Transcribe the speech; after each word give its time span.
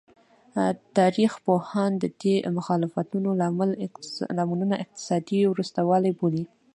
تاریخ 0.97 1.31
پوهان 1.45 1.91
د 1.99 2.05
دې 2.21 2.35
مخالفتونو 2.57 3.29
لاملونه 4.39 4.75
اقتصادي 4.83 5.41
وروسته 5.47 5.79
والی 5.89 6.11
بولي. 6.19 6.43